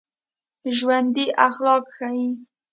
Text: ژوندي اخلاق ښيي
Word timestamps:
ژوندي 0.77 1.25
اخلاق 1.47 1.83
ښيي 1.95 2.29